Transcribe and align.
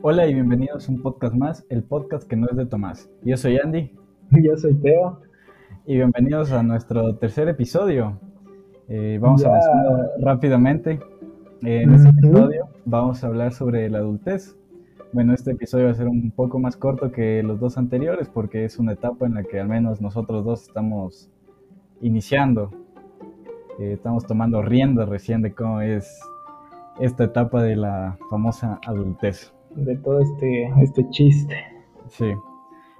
Hola 0.00 0.28
y 0.28 0.34
bienvenidos 0.34 0.88
a 0.88 0.92
un 0.92 1.02
podcast 1.02 1.34
más, 1.34 1.66
el 1.70 1.82
podcast 1.82 2.28
que 2.28 2.36
no 2.36 2.46
es 2.48 2.56
de 2.56 2.66
Tomás. 2.66 3.10
Yo 3.24 3.36
soy 3.36 3.58
Andy. 3.58 3.90
Yo 4.30 4.56
soy 4.56 4.74
Teo. 4.74 5.20
Y 5.86 5.96
bienvenidos 5.96 6.52
a 6.52 6.62
nuestro 6.62 7.16
tercer 7.16 7.48
episodio. 7.48 8.16
Eh, 8.88 9.18
vamos 9.20 9.44
a 9.44 9.48
avanzar 9.48 10.10
rápidamente. 10.20 11.00
en 11.62 11.94
este 11.94 12.10
episodio 12.10 12.68
vamos 12.84 13.24
a 13.24 13.26
hablar 13.26 13.52
sobre 13.52 13.90
la 13.90 13.98
adultez. 13.98 14.56
Bueno, 15.12 15.34
este 15.34 15.50
episodio 15.50 15.86
va 15.86 15.90
a 15.90 15.94
ser 15.94 16.06
un 16.06 16.30
poco 16.30 16.60
más 16.60 16.76
corto 16.76 17.10
que 17.10 17.42
los 17.42 17.58
dos 17.58 17.76
anteriores 17.76 18.28
porque 18.28 18.64
es 18.64 18.78
una 18.78 18.92
etapa 18.92 19.26
en 19.26 19.34
la 19.34 19.42
que 19.42 19.58
al 19.58 19.66
menos 19.66 20.00
nosotros 20.00 20.44
dos 20.44 20.62
estamos 20.62 21.28
iniciando. 22.00 22.70
Eh, 23.80 23.94
estamos 23.94 24.24
tomando 24.28 24.62
rienda 24.62 25.06
recién 25.06 25.42
de 25.42 25.52
cómo 25.52 25.80
es 25.80 26.20
esta 27.00 27.24
etapa 27.24 27.64
de 27.64 27.74
la 27.74 28.16
famosa 28.30 28.78
adultez. 28.86 29.52
De 29.76 29.96
todo 29.96 30.20
este, 30.20 30.72
este 30.82 31.08
chiste. 31.10 31.56
Sí. 32.08 32.32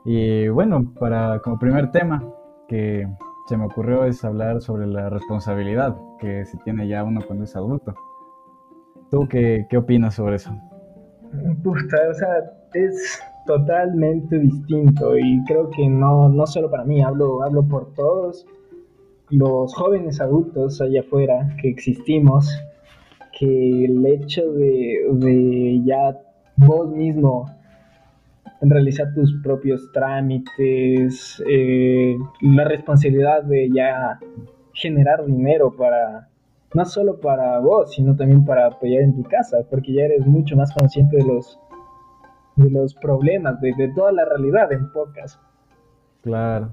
Y 0.05 0.49
bueno, 0.49 0.93
para 0.99 1.41
como 1.41 1.59
primer 1.59 1.91
tema 1.91 2.23
que 2.69 3.07
se 3.47 3.57
me 3.57 3.65
ocurrió 3.65 4.05
es 4.05 4.25
hablar 4.25 4.61
sobre 4.61 4.87
la 4.87 5.09
responsabilidad 5.09 5.97
que 6.19 6.45
se 6.45 6.59
tiene 6.59 6.87
ya 6.87 7.05
uno 7.05 7.21
cuando 7.27 7.45
es 7.45 7.57
adulto. 7.57 7.95
¿Tú 9.11 9.27
qué, 9.29 9.67
qué 9.71 9.79
opinas 9.79 10.15
sobre 10.15 10.37
eso? 10.37 10.51
Puta, 11.63 11.97
o 12.11 12.15
sea, 12.15 12.29
es 12.75 13.23
totalmente 13.47 14.39
distinto 14.39 15.17
y 15.17 15.43
creo 15.47 15.71
que 15.71 15.89
no, 15.89 16.29
no 16.29 16.47
solo 16.47 16.71
para 16.71 16.85
mí, 16.85 17.03
hablo, 17.03 17.43
hablo 17.43 17.67
por 17.67 17.95
todos 17.95 18.47
los 19.31 19.75
jóvenes 19.75 20.21
adultos 20.21 20.81
allá 20.81 21.01
afuera 21.01 21.57
que 21.61 21.69
existimos, 21.69 22.49
que 23.39 23.85
el 23.85 24.05
hecho 24.07 24.53
de, 24.53 25.81
ya 25.85 26.19
vos 26.59 26.91
mismo 26.91 27.47
realizar 28.61 29.15
tus 29.15 29.33
propios 29.43 29.91
trámites, 29.93 31.43
eh, 31.49 32.17
la 32.41 32.65
responsabilidad 32.65 33.45
de 33.45 33.71
ya 33.73 34.19
generar 34.73 35.25
dinero 35.25 35.75
para, 35.77 36.29
no 36.75 36.85
solo 36.85 37.21
para 37.21 37.61
vos, 37.61 37.95
sino 37.95 38.17
también 38.17 38.45
para 38.45 38.67
apoyar 38.67 39.03
en 39.03 39.15
tu 39.15 39.23
casa, 39.23 39.59
porque 39.71 39.93
ya 39.93 40.05
eres 40.05 40.27
mucho 40.27 40.57
más 40.57 40.73
consciente 40.75 41.19
de 41.19 41.25
los, 41.25 41.59
de 42.57 42.71
los 42.71 42.95
problemas, 42.95 43.61
de, 43.61 43.73
de 43.77 43.93
toda 43.95 44.13
la 44.13 44.25
realidad 44.25 44.73
en 44.73 44.91
pocas. 44.93 45.39
Claro. 46.23 46.73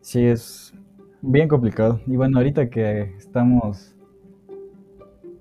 Sí, 0.00 0.24
es 0.24 0.72
bien 1.20 1.48
complicado. 1.48 2.00
Y 2.06 2.16
bueno, 2.16 2.38
ahorita 2.38 2.70
que 2.70 3.14
estamos 3.16 3.95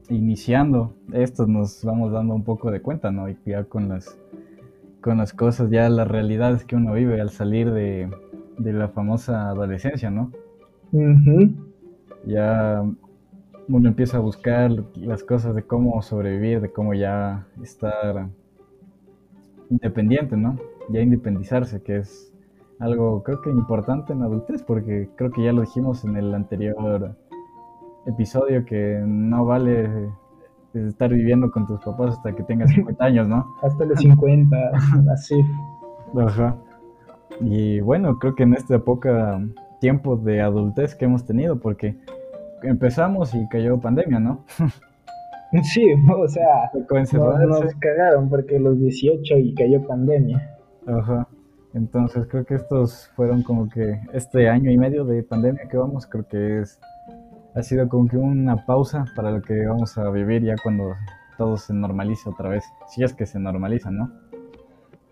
iniciando 0.09 0.95
esto 1.13 1.47
nos 1.47 1.83
vamos 1.83 2.11
dando 2.11 2.33
un 2.35 2.43
poco 2.43 2.71
de 2.71 2.81
cuenta, 2.81 3.11
¿no? 3.11 3.29
Y 3.29 3.37
ya 3.45 3.63
con 3.63 3.89
las, 3.89 4.17
con 5.01 5.17
las 5.17 5.33
cosas, 5.33 5.69
ya 5.69 5.89
las 5.89 6.07
realidades 6.07 6.65
que 6.65 6.75
uno 6.75 6.93
vive 6.93 7.21
al 7.21 7.29
salir 7.29 7.71
de, 7.71 8.09
la 8.57 8.89
famosa 8.89 9.49
adolescencia, 9.49 10.09
¿no? 10.09 10.31
Ya 12.25 12.83
uno 13.67 13.87
empieza 13.87 14.17
a 14.17 14.19
buscar 14.19 14.71
las 14.95 15.23
cosas 15.23 15.55
de 15.55 15.63
cómo 15.63 16.01
sobrevivir, 16.01 16.61
de 16.61 16.71
cómo 16.71 16.93
ya 16.93 17.47
estar 17.61 18.27
independiente, 19.69 20.37
¿no? 20.37 20.57
Ya 20.89 21.01
independizarse, 21.01 21.81
que 21.81 21.97
es 21.97 22.31
algo 22.79 23.23
creo 23.23 23.41
que 23.41 23.49
importante 23.49 24.13
en 24.13 24.19
la 24.19 24.25
adultez, 24.25 24.63
porque 24.63 25.09
creo 25.15 25.31
que 25.31 25.43
ya 25.43 25.53
lo 25.53 25.61
dijimos 25.61 26.03
en 26.03 26.17
el 26.17 26.33
anterior 26.33 27.15
episodio 28.05 28.65
que 28.65 29.01
no 29.05 29.45
vale 29.45 30.09
estar 30.73 31.09
viviendo 31.09 31.49
con 31.51 31.65
tus 31.65 31.79
papás 31.81 32.17
hasta 32.17 32.35
que 32.35 32.43
tengas 32.43 32.71
50 32.71 33.03
años, 33.03 33.27
¿no? 33.27 33.45
Hasta 33.63 33.85
los 33.85 33.99
50, 33.99 34.57
así. 35.13 35.41
Ajá. 36.17 36.55
Y 37.41 37.79
bueno, 37.79 38.17
creo 38.19 38.35
que 38.35 38.43
en 38.43 38.53
esta 38.53 38.75
época, 38.75 39.41
tiempo 39.79 40.17
de 40.17 40.41
adultez 40.41 40.95
que 40.95 41.05
hemos 41.05 41.25
tenido, 41.25 41.59
porque 41.59 41.97
empezamos 42.63 43.33
y 43.33 43.47
cayó 43.49 43.79
pandemia, 43.79 44.19
¿no? 44.19 44.45
Sí, 45.63 45.85
o 46.13 46.27
sea, 46.27 46.69
nos, 47.47 47.75
cagaron 47.75 48.27
porque 48.27 48.59
los 48.59 48.77
18 48.77 49.37
y 49.37 49.53
cayó 49.53 49.87
pandemia. 49.87 50.57
Ajá. 50.85 51.29
Entonces 51.73 52.27
creo 52.27 52.43
que 52.45 52.55
estos 52.55 53.09
fueron 53.15 53.41
como 53.41 53.69
que 53.69 54.01
este 54.11 54.49
año 54.49 54.69
y 54.69 54.77
medio 54.77 55.05
de 55.05 55.23
pandemia 55.23 55.69
que 55.69 55.77
vamos, 55.77 56.07
creo 56.07 56.27
que 56.27 56.59
es 56.59 56.79
ha 57.55 57.63
sido 57.63 57.87
como 57.87 58.07
que 58.07 58.17
una 58.17 58.65
pausa 58.65 59.05
para 59.15 59.31
lo 59.31 59.41
que 59.41 59.65
vamos 59.65 59.97
a 59.97 60.09
vivir 60.09 60.43
ya 60.43 60.55
cuando 60.61 60.93
todo 61.37 61.57
se 61.57 61.73
normalice 61.73 62.29
otra 62.29 62.49
vez, 62.49 62.65
si 62.87 63.03
es 63.03 63.13
que 63.13 63.25
se 63.25 63.39
normaliza, 63.39 63.91
¿no? 63.91 64.11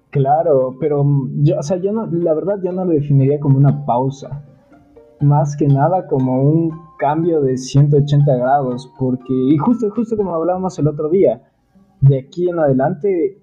Claro, 0.09 0.75
pero 0.79 1.03
yo, 1.41 1.57
o 1.57 1.63
sea, 1.63 1.77
yo 1.77 1.91
no, 1.91 2.05
la 2.05 2.33
verdad 2.33 2.59
yo 2.61 2.71
no 2.71 2.85
lo 2.85 2.91
definiría 2.91 3.39
como 3.39 3.57
una 3.57 3.85
pausa, 3.85 4.43
más 5.21 5.55
que 5.55 5.67
nada 5.67 6.05
como 6.07 6.41
un 6.41 6.71
cambio 6.99 7.41
de 7.41 7.57
180 7.57 8.35
grados, 8.35 8.91
porque, 8.99 9.33
y 9.33 9.57
justo, 9.57 9.89
justo 9.89 10.15
como 10.15 10.35
hablábamos 10.35 10.77
el 10.77 10.87
otro 10.87 11.09
día, 11.09 11.41
de 12.01 12.19
aquí 12.19 12.49
en 12.49 12.59
adelante 12.59 13.41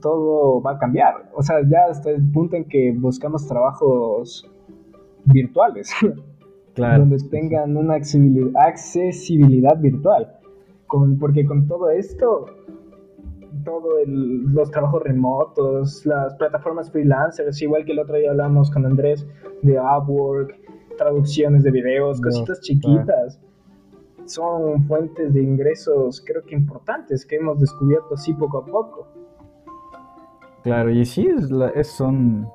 todo 0.00 0.60
va 0.62 0.72
a 0.72 0.78
cambiar, 0.78 1.30
o 1.34 1.42
sea, 1.42 1.56
ya 1.68 1.90
hasta 1.90 2.10
el 2.10 2.30
punto 2.30 2.56
en 2.56 2.66
que 2.66 2.92
buscamos 2.92 3.46
trabajos 3.46 4.48
virtuales. 5.24 5.90
donde 6.76 7.18
tengan 7.30 7.76
una 7.76 7.94
accesibilidad, 7.94 9.78
virtual. 9.78 10.32
Con, 10.86 11.18
porque 11.18 11.44
con 11.44 11.66
todo 11.66 11.90
esto, 11.90 12.46
todos 13.64 14.06
los 14.06 14.70
trabajos 14.70 15.02
remotos, 15.02 16.06
las 16.06 16.34
plataformas 16.36 16.90
freelancers, 16.90 17.60
igual 17.60 17.84
que 17.84 17.92
el 17.92 17.98
otro 17.98 18.16
día 18.16 18.30
hablamos 18.30 18.70
con 18.70 18.86
Andrés 18.86 19.26
de 19.62 19.80
Upwork, 19.80 20.54
traducciones 20.96 21.64
de 21.64 21.70
videos, 21.72 22.20
cositas 22.20 22.60
chiquitas, 22.60 23.40
son 24.26 24.84
fuentes 24.84 25.32
de 25.32 25.42
ingresos 25.42 26.22
creo 26.24 26.42
que 26.44 26.54
importantes 26.54 27.24
que 27.24 27.36
hemos 27.36 27.60
descubierto 27.60 28.14
así 28.14 28.32
poco 28.34 28.58
a 28.58 28.64
poco. 28.64 29.06
Claro, 30.62 30.90
y 30.90 31.04
sí, 31.04 31.28
es 31.74 31.86
son 31.86 32.48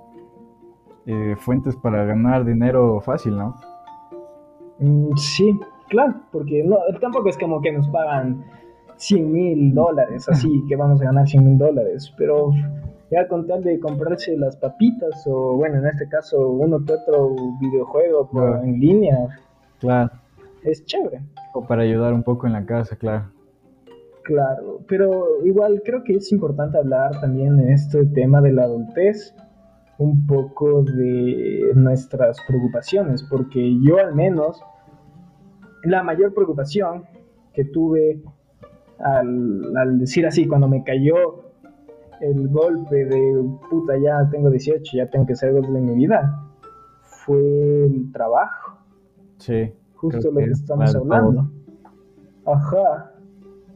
eh, 1.06 1.36
fuentes 1.38 1.76
para 1.78 2.04
ganar 2.04 2.44
dinero 2.46 3.00
fácil, 3.00 3.38
¿no? 3.38 3.56
Mm, 4.82 5.16
sí, 5.16 5.58
claro, 5.90 6.16
porque 6.32 6.64
no, 6.64 6.78
tampoco 7.00 7.30
es 7.30 7.38
como 7.38 7.62
que 7.62 7.72
nos 7.72 7.88
pagan 7.90 8.44
100 8.98 9.32
mil 9.32 9.74
dólares, 9.74 10.28
así 10.28 10.50
que 10.68 10.76
vamos 10.76 11.02
a 11.02 11.06
ganar 11.06 11.28
100 11.28 11.46
mil 11.46 11.58
dólares, 11.58 12.12
pero 12.18 12.52
ya 13.12 13.28
con 13.28 13.46
tal 13.46 13.64
de 13.64 13.80
comprarse 13.80 14.36
las 14.38 14.56
papitas 14.56 15.26
o 15.28 15.56
bueno, 15.56 15.78
en 15.78 15.88
este 15.88 16.08
caso 16.08 16.50
uno 16.50 16.84
que 16.84 16.94
otro 16.94 17.36
videojuego 17.60 18.30
en 18.64 18.80
línea, 18.80 19.18
claro. 19.80 20.12
es 20.64 20.84
chévere. 20.86 21.22
O 21.54 21.66
para 21.66 21.84
ayudar 21.84 22.14
un 22.14 22.24
poco 22.24 22.48
en 22.48 22.54
la 22.54 22.66
casa, 22.66 22.96
claro. 22.96 23.26
Claro, 24.24 24.80
pero 24.88 25.46
igual 25.46 25.82
creo 25.84 26.04
que 26.04 26.14
es 26.14 26.32
importante 26.32 26.78
hablar 26.78 27.20
también 27.20 27.60
en 27.60 27.70
este 27.70 28.06
tema 28.06 28.40
de 28.40 28.54
la 28.54 28.64
adultez, 28.64 29.36
un 30.02 30.26
poco 30.26 30.82
de 30.82 31.74
nuestras 31.76 32.38
preocupaciones, 32.48 33.24
porque 33.30 33.78
yo 33.84 34.00
al 34.00 34.16
menos 34.16 34.60
la 35.84 36.02
mayor 36.02 36.34
preocupación 36.34 37.04
que 37.54 37.66
tuve 37.66 38.24
al, 38.98 40.00
decir 40.00 40.26
así, 40.26 40.48
cuando 40.48 40.68
me 40.68 40.84
cayó 40.84 41.44
el 42.20 42.48
golpe 42.48 43.06
de 43.06 43.44
puta, 43.70 43.94
ya 44.04 44.28
tengo 44.32 44.50
18, 44.50 44.98
ya 44.98 45.08
tengo 45.08 45.28
que 45.28 45.34
hacer 45.34 45.50
algo 45.50 45.72
de 45.72 45.82
mi 45.82 45.94
vida, 45.94 46.50
fue 47.04 47.86
el 47.86 48.12
trabajo. 48.12 48.80
Sí. 49.38 49.72
Justo 49.94 50.32
lo 50.32 50.40
que, 50.40 50.46
estamos 50.46 50.96
hablando. 50.96 51.52
Ajá. 52.48 53.14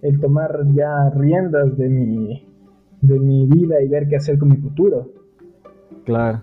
El 0.02 0.20
tomar 0.20 0.66
ya 0.74 1.12
riendas 1.12 1.78
de 1.78 1.88
mi, 1.88 2.48
de 3.02 3.20
mi 3.20 3.46
vida 3.46 3.80
y 3.84 3.88
ver 3.88 4.08
qué 4.08 4.16
hacer 4.16 4.40
con 4.40 4.50
mi 4.50 4.58
futuro. 4.58 5.25
Claro. 6.06 6.42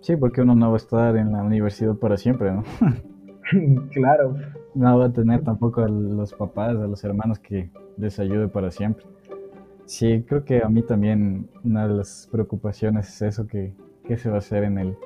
Sí, 0.00 0.16
porque 0.16 0.42
uno 0.42 0.54
no 0.54 0.68
va 0.68 0.74
a 0.74 0.76
estar 0.76 1.16
en 1.16 1.32
la 1.32 1.42
universidad 1.42 1.94
para 1.96 2.16
siempre, 2.16 2.52
¿no? 2.52 2.62
claro. 3.90 4.36
No 4.74 4.98
va 4.98 5.06
a 5.06 5.12
tener 5.12 5.42
tampoco 5.42 5.80
a 5.80 5.88
los 5.88 6.32
papás, 6.34 6.76
a 6.76 6.86
los 6.86 7.02
hermanos 7.02 7.38
que 7.38 7.70
les 7.96 8.20
ayude 8.20 8.48
para 8.48 8.70
siempre. 8.70 9.04
Sí, 9.86 10.22
creo 10.28 10.44
que 10.44 10.62
a 10.62 10.68
mí 10.68 10.82
también 10.82 11.48
una 11.64 11.88
de 11.88 11.94
las 11.94 12.28
preocupaciones 12.30 13.08
es 13.08 13.22
eso, 13.22 13.46
que 13.46 13.72
qué 14.04 14.18
se 14.18 14.28
va 14.28 14.36
a 14.36 14.38
hacer 14.38 14.64
en 14.64 14.78
el, 14.78 14.96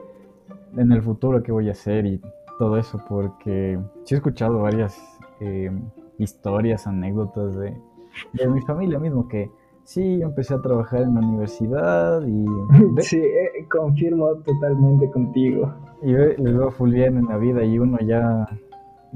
en 0.76 0.90
el 0.92 1.00
futuro, 1.00 1.42
qué 1.42 1.52
voy 1.52 1.68
a 1.68 1.72
hacer 1.72 2.04
y 2.04 2.20
todo 2.58 2.76
eso, 2.76 3.00
porque 3.08 3.78
sí 4.04 4.14
he 4.14 4.18
escuchado 4.18 4.60
varias 4.60 5.00
eh, 5.40 5.70
historias, 6.18 6.86
anécdotas 6.86 7.56
de, 7.56 7.76
de 8.32 8.48
mi 8.48 8.60
familia 8.62 8.98
mismo, 8.98 9.28
que 9.28 9.50
sí, 9.84 10.18
yo 10.18 10.26
empecé 10.26 10.54
a 10.54 10.60
trabajar 10.60 11.02
en 11.02 11.14
la 11.14 11.20
universidad 11.20 12.22
y... 12.26 12.44
sí, 13.02 13.18
eh, 13.18 13.66
confirmo 13.70 14.34
totalmente 14.36 15.10
contigo. 15.10 15.74
Y 16.02 16.12
les 16.12 16.56
veo 16.56 16.70
full 16.70 16.92
bien 16.92 17.16
en 17.16 17.26
la 17.26 17.36
vida 17.36 17.64
y 17.64 17.78
uno 17.78 17.98
ya, 18.00 18.48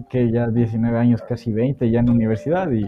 que 0.09 0.31
ya 0.31 0.49
19 0.49 0.99
años, 0.99 1.23
casi 1.23 1.53
20, 1.53 1.91
ya 1.91 2.01
en 2.01 2.07
la 2.07 2.13
universidad 2.13 2.71
y 2.71 2.85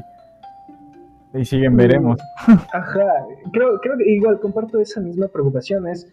Y 1.34 1.44
siguen 1.44 1.76
veremos. 1.76 2.18
Ajá, 2.72 3.26
creo, 3.52 3.78
creo 3.80 3.98
que 3.98 4.10
igual 4.10 4.40
comparto 4.40 4.80
esa 4.80 5.00
misma 5.00 5.28
preocupación, 5.28 5.88
es 5.88 6.06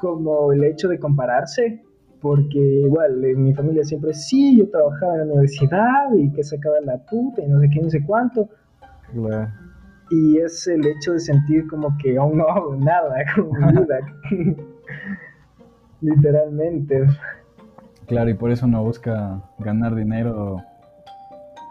como 0.00 0.52
el 0.52 0.64
hecho 0.64 0.88
de 0.88 0.98
compararse, 0.98 1.82
porque 2.20 2.58
igual 2.58 3.24
en 3.24 3.42
mi 3.42 3.52
familia 3.52 3.84
siempre 3.84 4.14
sí, 4.14 4.56
yo 4.56 4.68
trabajaba 4.68 5.14
en 5.14 5.28
la 5.28 5.34
universidad 5.34 6.12
y 6.16 6.32
que 6.32 6.42
sacaba 6.42 6.80
la 6.80 6.98
puta 6.98 7.42
y 7.42 7.48
no 7.48 7.60
sé 7.60 7.70
qué, 7.70 7.80
no 7.80 7.90
sé 7.90 8.02
cuánto. 8.04 8.48
Y 10.12 10.36
es 10.36 10.66
el 10.66 10.86
hecho 10.86 11.12
de 11.12 11.20
sentir 11.20 11.66
como 11.68 11.96
que 11.96 12.18
aún 12.18 12.36
no 12.36 12.46
hago 12.46 12.76
nada 12.76 13.16
con 13.34 13.50
mi 13.50 13.80
vida. 13.80 13.98
Literalmente. 16.02 17.06
Claro, 18.06 18.28
y 18.28 18.34
por 18.34 18.50
eso 18.50 18.66
uno 18.66 18.84
busca 18.84 19.40
ganar 19.58 19.94
dinero 19.94 20.62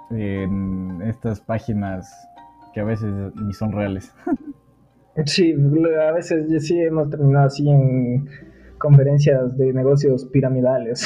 en 0.09 1.01
estas 1.03 1.39
páginas 1.39 2.11
que 2.73 2.79
a 2.79 2.83
veces 2.83 3.13
ni 3.35 3.53
son 3.53 3.71
reales. 3.71 4.13
Sí, 5.25 5.53
a 5.53 6.13
veces 6.13 6.65
sí 6.65 6.79
hemos 6.79 7.09
terminado 7.09 7.47
así 7.47 7.69
en 7.69 8.29
conferencias 8.77 9.57
de 9.57 9.73
negocios 9.73 10.23
piramidales. 10.23 11.05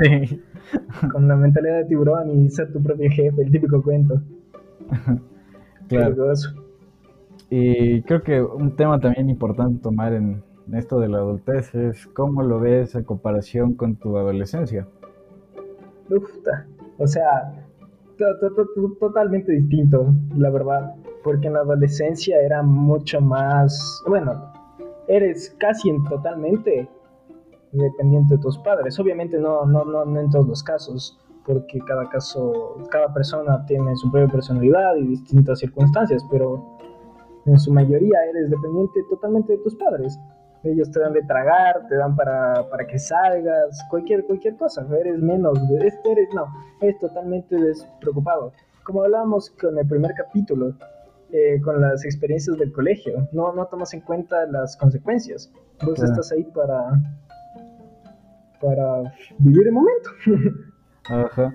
Sí. 0.00 0.40
Con 1.10 1.26
la 1.26 1.34
mentalidad 1.34 1.78
de 1.78 1.86
tiburón 1.86 2.30
y 2.30 2.48
ser 2.48 2.72
tu 2.72 2.80
propio 2.80 3.10
jefe, 3.10 3.42
el 3.42 3.50
típico 3.50 3.82
cuento. 3.82 4.22
Claro. 5.88 6.32
Y 7.50 8.02
creo 8.02 8.22
que 8.22 8.40
un 8.40 8.76
tema 8.76 9.00
también 9.00 9.28
importante 9.28 9.82
tomar 9.82 10.12
en 10.12 10.42
esto 10.72 11.00
de 11.00 11.08
la 11.08 11.18
adultez 11.18 11.74
es 11.74 12.06
cómo 12.08 12.42
lo 12.42 12.60
ves 12.60 12.94
en 12.94 13.04
comparación 13.04 13.74
con 13.74 13.96
tu 13.96 14.16
adolescencia. 14.16 14.86
Uf, 16.08 16.30
o 16.98 17.06
sea, 17.06 17.66
totalmente 18.98 19.52
distinto, 19.52 20.14
la 20.36 20.50
verdad, 20.50 20.94
porque 21.24 21.46
en 21.46 21.54
la 21.54 21.60
adolescencia 21.60 22.40
era 22.40 22.62
mucho 22.62 23.20
más, 23.20 24.02
bueno, 24.06 24.52
eres 25.08 25.54
casi 25.58 25.90
en 25.90 26.04
totalmente 26.04 26.88
dependiente 27.72 28.36
de 28.36 28.40
tus 28.40 28.58
padres. 28.58 28.98
Obviamente 28.98 29.38
no, 29.38 29.64
no, 29.64 29.84
no, 29.84 30.20
en 30.20 30.30
todos 30.30 30.46
los 30.46 30.62
casos, 30.62 31.18
porque 31.46 31.78
cada 31.80 32.08
caso, 32.08 32.76
cada 32.90 33.12
persona 33.12 33.64
tiene 33.66 33.96
su 33.96 34.10
propia 34.10 34.30
personalidad 34.30 34.96
y 34.96 35.06
distintas 35.06 35.60
circunstancias, 35.60 36.24
pero 36.30 36.78
en 37.46 37.58
su 37.58 37.72
mayoría 37.72 38.24
eres 38.28 38.50
dependiente 38.50 39.00
totalmente 39.08 39.52
de 39.52 39.58
tus 39.58 39.74
padres. 39.76 40.18
Ellos 40.62 40.90
te 40.90 41.00
dan 41.00 41.14
de 41.14 41.22
tragar, 41.22 41.86
te 41.88 41.96
dan 41.96 42.14
para, 42.14 42.68
para 42.68 42.86
que 42.86 42.98
salgas, 42.98 43.82
cualquier, 43.88 44.24
cualquier 44.26 44.56
cosa. 44.56 44.86
Eres 44.98 45.18
menos, 45.18 45.58
este 45.80 46.12
eres, 46.12 46.28
no, 46.34 46.46
eres 46.82 46.98
totalmente 46.98 47.56
despreocupado. 47.56 48.52
Como 48.84 49.02
hablábamos 49.02 49.50
con 49.50 49.78
el 49.78 49.86
primer 49.86 50.12
capítulo, 50.14 50.74
eh, 51.32 51.60
con 51.62 51.80
las 51.80 52.04
experiencias 52.04 52.58
del 52.58 52.72
colegio, 52.72 53.28
no, 53.32 53.52
no 53.54 53.66
tomas 53.66 53.94
en 53.94 54.00
cuenta 54.02 54.44
las 54.46 54.76
consecuencias. 54.76 55.50
Vos 55.82 56.02
estás 56.02 56.30
ahí 56.32 56.44
para, 56.44 57.00
para 58.60 59.14
vivir 59.38 59.66
el 59.66 59.72
momento. 59.72 60.10
Ajá. 61.08 61.52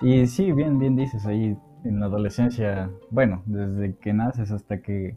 Y 0.00 0.26
sí, 0.26 0.52
bien, 0.52 0.78
bien 0.78 0.96
dices 0.96 1.26
ahí 1.26 1.58
en 1.86 2.00
la 2.00 2.06
adolescencia, 2.06 2.90
bueno, 3.10 3.42
desde 3.46 3.94
que 3.96 4.12
naces 4.12 4.50
hasta 4.50 4.80
que 4.82 5.16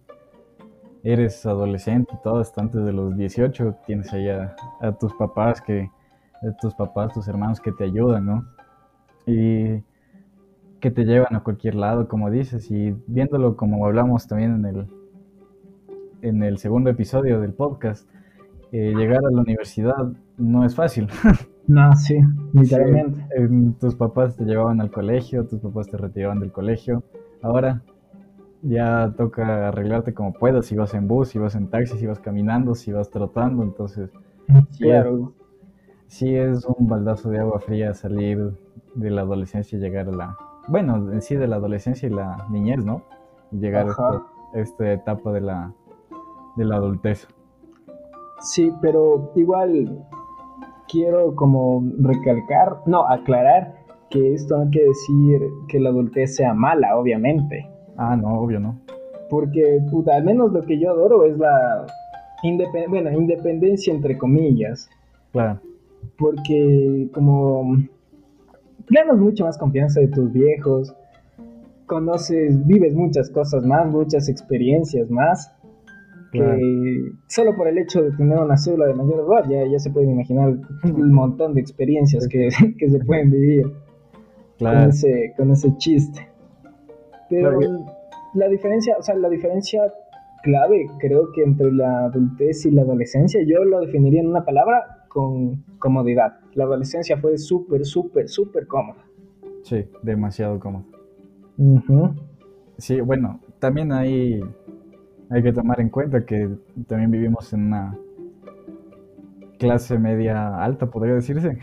eres 1.04 1.46
adolescente 1.46 2.14
y 2.14 2.22
todo, 2.22 2.40
hasta 2.40 2.62
antes 2.62 2.84
de 2.84 2.94
los 2.94 3.16
18, 3.16 3.76
tienes 3.86 4.12
ahí 4.14 4.30
a, 4.30 4.56
tus 5.00 5.14
papás 5.14 5.62
que, 5.62 5.90
a 6.42 6.58
tus 6.62 6.76
papás, 6.76 7.14
tus 7.14 7.28
hermanos 7.28 7.60
que 7.60 7.72
te 7.72 7.86
ayudan, 7.86 8.26
¿no? 8.26 8.46
Y 9.26 9.84
que 10.80 10.92
te 10.92 11.06
llevan 11.06 11.36
a 11.36 11.42
cualquier 11.42 11.76
lado, 11.76 12.08
como 12.08 12.30
dices, 12.30 12.70
y 12.72 12.96
viéndolo 13.08 13.56
como 13.56 13.86
hablamos 13.86 14.28
también 14.28 14.56
en 14.56 14.66
el, 14.66 14.88
en 16.22 16.44
el 16.44 16.58
segundo 16.58 16.90
episodio 16.90 17.42
del 17.42 17.54
podcast, 17.54 18.08
eh, 18.72 18.94
llegar 18.96 19.26
a 19.26 19.32
la 19.32 19.42
universidad 19.42 20.12
no 20.38 20.66
es 20.66 20.76
fácil. 20.76 21.08
No, 21.68 21.96
sí, 21.96 22.20
literalmente. 22.54 23.28
tus 23.80 23.96
papás 23.96 24.36
te 24.36 24.44
llevaban 24.44 24.82
al 24.82 24.92
colegio, 24.92 25.46
tus 25.46 25.60
papás 25.60 25.88
te 25.88 25.98
retiraban 25.98 26.40
del 26.40 26.52
colegio. 26.52 27.04
Ahora 27.42 27.84
ya 28.62 29.14
toca 29.16 29.70
arreglarte 29.70 30.14
como 30.14 30.34
puedas, 30.34 30.66
si 30.66 30.76
vas 30.76 30.94
en 30.94 31.08
bus, 31.08 31.30
si 31.30 31.40
vas 31.40 31.56
en 31.56 31.70
taxi, 31.70 31.98
si 31.98 32.06
vas 32.06 32.20
caminando, 32.20 32.76
si 32.76 32.92
vas 32.92 33.10
trotando, 33.10 33.64
entonces 33.64 34.10
claro. 34.78 35.34
sí, 36.08 36.36
es, 36.36 36.66
un 36.66 36.88
baldazo 36.88 37.30
de 37.30 37.40
agua 37.40 37.60
fría 37.60 37.94
salir 37.94 38.52
de 38.96 39.10
la 39.12 39.22
adolescencia 39.22 39.78
y 39.78 39.82
llegar 39.82 40.10
a 40.10 40.12
la, 40.12 40.38
bueno, 40.68 41.12
en 41.12 41.22
sí 41.22 41.36
de 41.36 41.48
la 41.48 41.58
adolescencia 41.58 42.10
y 42.10 42.12
la 42.12 42.48
niñez, 42.50 42.84
¿no? 42.84 43.04
Llegar 43.52 43.88
a 43.90 44.24
esta, 44.54 44.92
etapa 44.92 45.32
de 45.32 45.42
la, 45.42 45.74
de 46.56 46.66
la 46.66 46.76
adultez. 46.76 47.28
Sí, 48.42 48.72
pero 48.82 49.32
igual 49.36 50.06
quiero 50.90 51.36
como 51.36 51.84
recalcar, 52.00 52.78
no, 52.86 53.08
aclarar 53.08 53.76
que 54.10 54.34
esto 54.34 54.58
no 54.58 54.70
quiere 54.72 54.88
decir 54.88 55.42
que 55.68 55.80
la 55.80 55.90
adultez 55.90 56.36
sea 56.36 56.54
mala, 56.54 56.98
obviamente. 56.98 57.70
Ah, 57.98 58.16
no, 58.16 58.40
obvio 58.42 58.60
no. 58.60 58.80
Porque, 59.30 59.80
puta, 59.92 60.16
al 60.16 60.24
menos 60.24 60.52
lo 60.52 60.64
que 60.64 60.80
yo 60.80 60.92
adoro 60.92 61.26
es 61.26 61.38
la 61.38 61.86
bueno, 62.88 63.12
independencia 63.12 63.94
entre 63.94 64.18
comillas. 64.18 64.90
Claro. 65.32 65.60
Porque 66.18 67.10
como 67.14 67.78
ganas 68.90 69.18
mucho 69.18 69.46
más 69.46 69.58
confianza 69.58 70.00
de 70.00 70.08
tus 70.08 70.32
viejos, 70.32 70.96
conoces, 71.86 72.66
vives 72.66 72.96
muchas 72.96 73.30
cosas 73.30 73.66
más, 73.66 73.88
muchas 73.92 74.30
experiencias 74.30 75.10
más 75.10 75.54
que 76.32 77.12
solo 77.28 77.56
por 77.56 77.68
el 77.68 77.78
hecho 77.78 78.02
de 78.02 78.12
tener 78.12 78.38
una 78.38 78.58
cédula 78.58 78.88
de 78.88 78.94
mayor 78.94 79.26
edad 79.28 79.50
ya, 79.50 79.66
ya 79.66 79.80
se 79.80 79.90
pueden 79.90 80.12
imaginar 80.12 80.56
un 80.84 81.12
montón 81.12 81.54
de 81.54 81.62
experiencias 81.62 82.28
que, 82.30 82.50
se 82.52 83.00
pueden 83.06 83.32
vivir 83.32 83.72
con, 84.60 84.78
ese, 84.90 85.34
con 85.38 85.52
ese 85.52 85.76
chiste. 85.78 86.28
Pero 87.30 87.60
la 88.34 88.48
diferencia, 88.48 88.96
o 88.98 89.02
sea, 89.02 89.16
la 89.16 89.30
diferencia 89.30 89.82
clave 90.44 90.88
creo 91.00 91.32
que 91.34 91.44
entre 91.44 91.72
la 91.72 92.06
adultez 92.06 92.66
y 92.66 92.72
la 92.72 92.84
adolescencia, 92.84 93.42
yo 93.46 93.64
lo 93.64 93.82
definiría 93.82 94.22
en 94.22 94.28
una 94.28 94.46
palabra 94.46 95.06
con 95.10 95.64
comodidad. 95.80 96.38
La 96.54 96.66
adolescencia 96.66 97.18
fue 97.18 97.38
súper, 97.38 97.86
súper, 97.86 98.30
súper 98.30 98.68
cómoda. 98.68 99.04
Sí, 99.64 99.86
demasiado 100.04 100.60
cómoda. 100.60 100.86
Sí, 102.78 103.02
bueno, 103.02 103.40
también 103.60 103.92
hay 103.92 104.42
hay 105.30 105.44
que 105.44 105.54
tomar 105.54 105.80
en 105.80 105.90
cuenta 105.90 106.26
que 106.26 106.50
también 106.88 107.12
vivimos 107.12 107.54
en 107.54 107.68
una 107.68 107.98
clase 109.60 110.00
media 110.00 110.64
alta, 110.64 110.90
podría 110.90 111.16
decirse. 111.16 111.58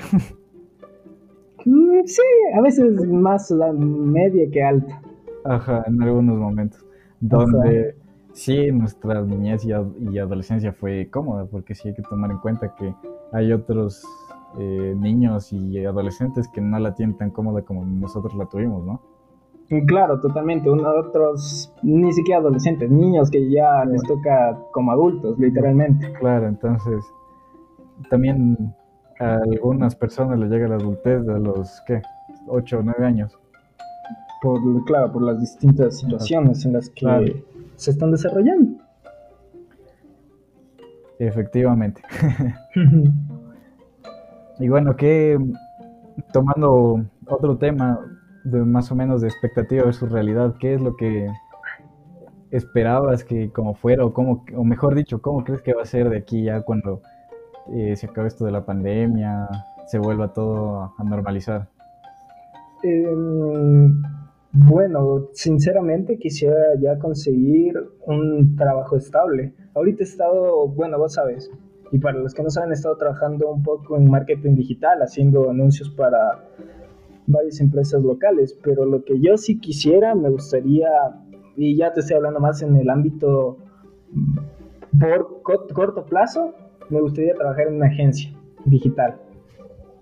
Mm, 1.65 2.05
sí, 2.05 2.23
a 2.55 2.61
veces 2.61 3.05
más 3.09 3.51
la 3.51 3.73
media 3.73 4.49
que 4.53 4.63
alta. 4.63 5.03
Ajá, 5.45 5.83
en 5.89 6.01
algunos 6.01 6.39
momentos. 6.39 6.87
Donde 7.19 7.97
sí, 8.33 8.71
nuestra 8.71 9.23
niñez 9.23 9.65
y, 9.65 9.73
adolescencia 9.73 10.73
fue 10.73 11.09
cómoda, 11.11 11.47
porque 11.47 11.75
sí 11.75 11.89
hay 11.89 11.95
que 11.95 12.03
tomar 12.03 12.31
en 12.31 12.39
cuenta 12.39 12.73
que 12.77 12.95
hay 13.33 13.53
otros 13.53 14.05
eh, 14.61 14.95
niños 14.97 15.53
y 15.53 15.85
adolescentes 15.85 16.47
que 16.47 16.61
no 16.61 16.79
la 16.79 16.95
tienen 16.95 17.17
tan 17.17 17.31
cómoda 17.31 17.63
como 17.63 17.85
nosotros 17.85 18.37
la 18.37 18.47
tuvimos, 18.47 18.85
¿no? 18.87 19.01
Claro, 19.87 20.21
totalmente. 20.21 20.71
Uno, 20.71 20.89
otros, 20.89 21.73
ni 21.83 22.13
siquiera 22.13 22.41
adolescentes, 22.41 22.91
niños 22.91 23.31
que 23.31 23.51
ya 23.51 23.85
les 23.85 24.03
toca 24.03 24.59
como 24.73 24.93
adultos, 24.93 25.39
literalmente. 25.39 26.13
Claro, 26.21 26.47
entonces 26.47 27.05
también 28.11 28.75
a 29.19 29.37
algunas 29.37 29.97
personas 29.97 30.39
les 30.39 30.51
llega 30.51 30.69
la 30.69 30.77
adultez 30.77 31.29
a 31.29 31.39
los, 31.39 31.83
¿qué? 31.87 32.03
8 32.47 32.79
o 32.79 32.83
9 32.83 33.05
años. 33.05 33.37
Por, 34.43 34.85
claro, 34.85 35.13
por 35.13 35.23
las 35.23 35.41
distintas 35.41 35.99
situaciones 35.99 36.65
en 36.65 36.75
las 36.75 36.91
que 36.91 37.43
se 37.77 37.91
están 37.91 38.13
desarrollando. 38.13 38.79
Efectivamente. 41.19 42.03
y 44.61 44.69
bueno, 44.69 44.95
que 44.95 45.39
tomando 46.33 47.05
otro 47.27 47.57
tema, 47.57 47.99
de 48.47 48.61
más 48.61 48.93
o 48.93 48.95
menos 48.95 49.21
de 49.21 49.29
expectativa 49.29 49.85
versus 49.85 50.11
realidad, 50.11 50.55
¿qué 50.61 50.75
es 50.75 50.81
lo 50.81 50.97
que 50.97 51.29
esperabas 52.51 53.25
que 53.25 53.51
como 53.51 53.75
fuera 53.75 54.05
o 54.05 54.13
cómo, 54.13 54.45
o 54.55 54.65
mejor 54.65 54.95
dicho, 54.95 55.21
cómo 55.21 55.45
crees 55.45 55.63
que 55.63 55.75
va 55.75 55.83
a 55.83 55.87
ser 55.87 56.09
de 56.09 56.19
aquí 56.19 56.45
ya 56.45 56.63
cuando 56.63 57.03
eh, 57.75 57.97
se 57.97 58.07
acabe 58.07 58.29
esto 58.29 58.45
de 58.45 58.53
la 58.53 58.65
pandemia, 58.65 59.49
se 59.87 59.99
vuelva 59.99 60.33
todo 60.33 60.95
a 60.97 61.05
normalizar? 61.05 61.69
Em, 62.85 64.01
bueno, 64.53 65.29
sinceramente 65.33 66.19
quisiera 66.19 66.77
ya 66.81 66.99
conseguir 66.99 67.75
un 68.07 68.55
trabajo 68.55 68.97
estable. 68.97 69.55
Ahorita 69.75 70.05
he 70.05 70.07
estado, 70.07 70.69
bueno, 70.69 70.99
vos 70.99 71.15
sabes, 71.15 71.51
y 71.91 71.99
para 71.99 72.19
los 72.19 72.33
que 72.33 72.43
no 72.43 72.51
saben, 72.51 72.71
he 72.71 72.75
estado 72.75 72.97
trabajando 72.97 73.51
un 73.51 73.63
poco 73.63 73.97
en 73.97 74.09
marketing 74.09 74.55
digital, 74.55 75.03
haciendo 75.03 75.51
anuncios 75.51 75.91
para 75.91 76.45
varias 77.27 77.61
empresas 77.61 78.03
locales, 78.03 78.57
pero 78.63 78.85
lo 78.85 79.05
que 79.05 79.21
yo 79.21 79.37
sí 79.37 79.59
quisiera, 79.59 80.15
me 80.15 80.31
gustaría 80.31 80.89
y 81.57 81.77
ya 81.77 81.93
te 81.93 82.01
estoy 82.01 82.17
hablando 82.17 82.41
más 82.41 82.63
en 82.63 82.77
el 82.77 82.89
ámbito 82.91 83.59
por 84.99 85.43
corto 85.43 86.05
plazo, 86.05 86.55
me 86.91 87.01
gustaría 87.01 87.35
trabajar 87.35 87.69
en 87.69 87.77
una 87.77 87.87
agencia 87.87 88.31
digital. 88.65 89.17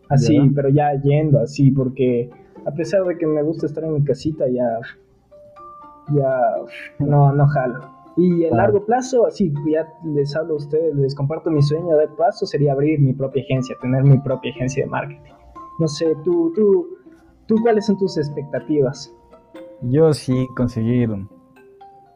Así, 0.09 0.39
pero 0.55 0.69
ya 0.69 0.93
yendo 1.03 1.41
así, 1.41 1.71
porque 1.71 2.31
a 2.67 2.71
pesar 2.73 3.05
de 3.05 3.17
que 3.17 3.27
me 3.27 3.43
gusta 3.43 3.67
estar 3.67 3.85
en 3.85 3.95
mi 3.95 4.05
casita, 4.05 4.47
ya, 4.49 4.79
ya 6.15 6.41
no, 6.99 7.33
no 7.33 7.47
jalo. 7.49 7.81
Y 8.17 8.45
a 8.45 8.55
largo 8.55 8.85
plazo, 8.85 9.27
así, 9.27 9.53
ya 9.67 9.89
les 10.05 10.37
hablo 10.37 10.55
a 10.55 10.57
ustedes, 10.59 10.95
les 10.95 11.15
comparto 11.15 11.51
mi 11.51 11.63
sueño 11.63 11.97
de 11.97 12.07
plazo, 12.09 12.47
sería 12.47 12.73
abrir 12.73 13.01
mi 13.01 13.13
propia 13.13 13.43
agencia, 13.43 13.77
tener 13.81 14.05
mi 14.05 14.19
propia 14.19 14.53
agencia 14.53 14.85
de 14.85 14.91
marketing. 14.91 15.33
No 15.81 15.89
sé, 15.89 16.15
tú, 16.23 16.53
tú, 16.55 16.87
tú, 17.47 17.57
¿cuáles 17.63 17.87
son 17.87 17.99
tus 17.99 18.17
expectativas? 18.19 19.13
Yo 19.83 20.13
sí 20.13 20.47
conseguir, 20.57 21.11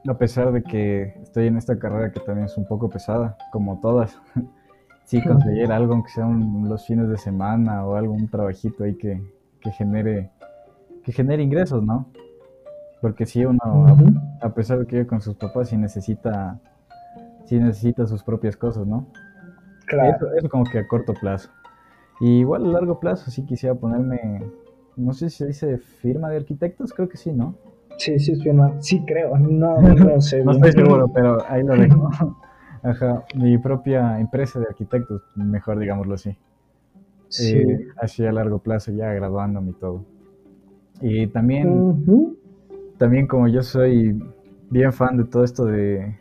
a 0.07 0.19
pesar 0.19 0.53
de 0.53 0.63
que 0.63 1.15
estoy 1.23 1.47
en 1.47 1.57
esta 1.57 1.79
carrera 1.79 2.13
que 2.13 2.21
también 2.21 2.47
es 2.47 2.57
un 2.57 2.67
poco 2.67 2.89
pesada, 2.89 3.37
como 3.53 3.81
todas, 3.81 4.21
sí 5.05 5.23
conseguir 5.23 5.73
algo, 5.73 5.95
aunque 5.95 6.11
sean 6.11 6.69
los 6.69 6.87
fines 6.87 7.09
de 7.09 7.19
semana 7.19 7.87
o 7.87 7.95
algún 7.95 8.29
trabajito 8.29 8.85
ahí 8.85 8.97
que, 8.97 9.23
que 9.61 9.71
genere 9.73 10.31
que 11.09 11.13
genere 11.13 11.43
ingresos, 11.43 11.83
¿no? 11.83 12.07
Porque 13.01 13.25
si 13.25 13.43
uno, 13.43 13.59
a, 14.43 14.51
pesar 14.51 14.79
de 14.79 14.87
que 14.87 14.97
vive 14.97 15.07
con 15.07 15.23
sus 15.23 15.37
papás, 15.37 15.71
sí 15.71 15.77
necesita, 15.79 16.61
sí 17.47 17.59
necesita 17.59 18.07
sus 18.07 18.23
propias 18.23 18.59
cosas, 18.59 18.87
¿no? 18.87 19.07
Claro. 19.87 20.35
Eso, 20.37 20.49
como 20.51 20.65
que 20.65 20.81
a 20.81 20.87
corto 20.87 21.15
plazo. 21.15 21.49
Y 22.21 22.41
igual 22.41 22.67
a 22.67 22.69
largo 22.69 23.01
plazo 23.01 23.31
sí 23.31 23.47
quisiera 23.47 23.75
ponerme, 23.75 24.43
no 24.99 25.12
sé 25.12 25.31
si 25.31 25.38
se 25.38 25.47
dice 25.47 25.78
firma 25.78 26.28
de 26.28 26.37
arquitectos, 26.37 26.93
creo 26.93 27.09
que 27.09 27.17
sí, 27.17 27.33
¿no? 27.33 27.55
Sí, 27.97 28.19
sí 28.19 28.33
es 28.33 28.43
firma, 28.43 28.75
sí 28.81 29.02
creo, 29.07 29.37
no, 29.38 29.81
no 29.81 30.21
sé. 30.21 30.45
no 30.45 30.52
estoy 30.52 30.73
seguro, 30.73 31.09
pero 31.09 31.38
ahí 31.49 31.62
lo 31.62 31.75
dejo. 31.75 32.11
Ajá, 32.83 33.25
mi 33.35 33.59
propia 33.59 34.21
empresa 34.21 34.61
de 34.61 34.67
arquitectos, 34.67 35.23
mejor 35.35 35.78
digámoslo 35.78 36.14
así. 36.14 36.37
Sí. 37.28 37.57
Eh, 37.57 37.88
así 38.00 38.25
a 38.25 38.33
largo 38.33 38.61
plazo, 38.61 38.93
ya 38.93 39.12
graduándome 39.12 39.71
y 39.71 39.75
todo. 39.75 40.05
Y 41.00 41.26
también, 41.28 42.37
también 42.97 43.26
como 43.26 43.49
yo 43.49 43.62
soy 43.62 44.21
bien 44.71 44.93
fan 44.93 45.17
de 45.17 45.25
todo 45.25 45.45
esto 45.45 45.64
de, 45.64 46.19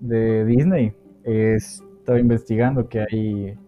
de 0.00 0.44
Disney, 0.44 0.92
estoy 1.24 2.20
investigando 2.20 2.88
que 2.88 3.00
hay 3.00 3.58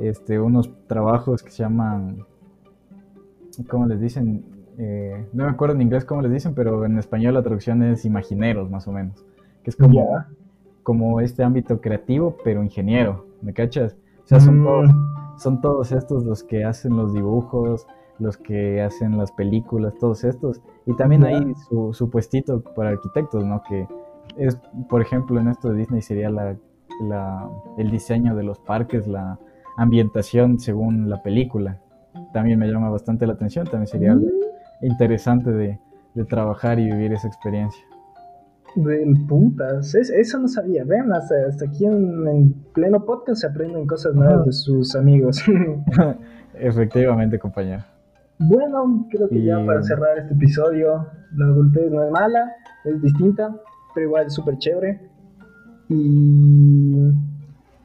este, 0.00 0.40
unos 0.40 0.70
trabajos 0.86 1.42
que 1.42 1.50
se 1.50 1.62
llaman, 1.62 2.24
¿cómo 3.68 3.86
les 3.86 4.00
dicen? 4.00 4.44
Eh, 4.78 5.26
no 5.32 5.44
me 5.44 5.50
acuerdo 5.50 5.74
en 5.74 5.82
inglés 5.82 6.04
cómo 6.04 6.22
les 6.22 6.32
dicen, 6.32 6.54
pero 6.54 6.84
en 6.84 6.98
español 6.98 7.34
la 7.34 7.42
traducción 7.42 7.82
es 7.82 8.04
imagineros, 8.04 8.70
más 8.70 8.88
o 8.88 8.92
menos. 8.92 9.24
Que 9.62 9.70
es 9.70 9.76
como, 9.76 10.24
como 10.82 11.20
este 11.20 11.42
ámbito 11.42 11.80
creativo, 11.80 12.36
pero 12.44 12.62
ingeniero, 12.62 13.26
¿me 13.40 13.52
cachas? 13.52 13.96
O 14.24 14.26
sea, 14.26 14.40
son, 14.40 14.60
mm. 14.60 14.64
todos, 14.64 14.90
son 15.38 15.60
todos 15.60 15.92
estos 15.92 16.24
los 16.24 16.42
que 16.42 16.64
hacen 16.64 16.96
los 16.96 17.12
dibujos, 17.12 17.86
los 18.18 18.36
que 18.36 18.82
hacen 18.82 19.18
las 19.18 19.32
películas, 19.32 19.94
todos 19.98 20.24
estos. 20.24 20.60
Y 20.86 20.94
también 20.96 21.24
hay 21.24 21.54
su, 21.68 21.92
su, 21.92 22.10
puestito 22.10 22.60
para 22.60 22.90
arquitectos, 22.90 23.44
¿no? 23.44 23.62
Que 23.68 23.86
es, 24.36 24.58
por 24.88 25.02
ejemplo, 25.02 25.40
en 25.40 25.48
esto 25.48 25.70
de 25.70 25.78
Disney 25.78 26.02
sería 26.02 26.30
la, 26.30 26.56
la, 27.00 27.48
el 27.78 27.90
diseño 27.90 28.34
de 28.34 28.42
los 28.42 28.58
parques, 28.58 29.06
la 29.06 29.38
ambientación 29.76 30.58
según 30.58 31.08
la 31.08 31.22
película. 31.22 31.80
También 32.32 32.58
me 32.58 32.66
llama 32.68 32.90
bastante 32.90 33.26
la 33.26 33.34
atención, 33.34 33.66
también 33.66 33.86
sería 33.86 34.14
mm. 34.14 34.22
interesante 34.82 35.50
de, 35.50 35.78
de, 36.14 36.24
trabajar 36.24 36.78
y 36.78 36.86
vivir 36.86 37.12
esa 37.12 37.28
experiencia. 37.28 37.82
Del 38.76 39.24
putas, 39.26 39.94
eso 39.94 40.38
no 40.38 40.48
sabía, 40.48 40.84
ven, 40.84 41.12
hasta, 41.12 41.34
hasta 41.48 41.66
aquí 41.66 41.84
en, 41.86 42.54
pleno 42.72 43.04
podcast 43.04 43.42
se 43.42 43.46
aprenden 43.46 43.86
cosas 43.86 44.14
nuevas 44.14 44.46
de 44.46 44.52
sus 44.52 44.96
amigos. 44.96 45.44
Efectivamente, 46.54 47.38
compañero. 47.38 47.84
Bueno, 48.38 49.06
creo 49.10 49.28
que 49.28 49.44
ya 49.44 49.64
para 49.64 49.82
cerrar 49.82 50.18
este 50.18 50.34
episodio, 50.34 51.06
la 51.36 51.46
adultez 51.46 51.90
no 51.90 52.02
es 52.04 52.10
mala, 52.10 52.52
es 52.84 53.00
distinta, 53.00 53.54
pero 53.94 54.06
igual 54.06 54.26
es 54.26 54.34
súper 54.34 54.58
chévere. 54.58 55.08
Y 55.88 57.12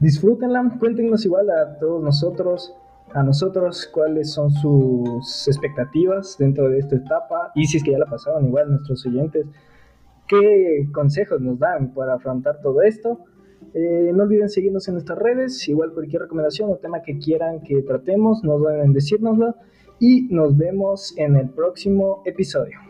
disfrútenla, 0.00 0.76
cuéntenos 0.80 1.24
igual 1.24 1.50
a 1.50 1.78
todos 1.78 2.02
nosotros, 2.02 2.74
a 3.14 3.22
nosotros 3.22 3.88
cuáles 3.92 4.32
son 4.32 4.50
sus 4.50 5.48
expectativas 5.48 6.36
dentro 6.38 6.68
de 6.68 6.78
esta 6.78 6.96
etapa 6.96 7.52
y 7.54 7.66
si 7.66 7.78
es 7.78 7.84
que 7.84 7.92
ya 7.92 7.98
la 7.98 8.06
pasaron 8.06 8.46
igual 8.46 8.70
nuestros 8.70 9.04
oyentes, 9.06 9.46
qué 10.28 10.88
consejos 10.92 11.40
nos 11.40 11.58
dan 11.58 11.92
para 11.92 12.14
afrontar 12.14 12.60
todo 12.60 12.82
esto. 12.82 13.20
Eh, 13.74 14.10
no 14.14 14.24
olviden 14.24 14.48
seguirnos 14.48 14.88
en 14.88 14.94
nuestras 14.94 15.18
redes, 15.18 15.68
igual 15.68 15.92
cualquier 15.92 16.22
recomendación 16.22 16.70
o 16.70 16.76
tema 16.76 17.02
que 17.02 17.18
quieran 17.18 17.60
que 17.60 17.82
tratemos, 17.82 18.42
no 18.42 18.58
deben 18.58 18.92
decírnoslo 18.92 19.54
y 19.98 20.22
nos 20.30 20.56
vemos 20.56 21.14
en 21.18 21.36
el 21.36 21.50
próximo 21.50 22.22
episodio. 22.24 22.89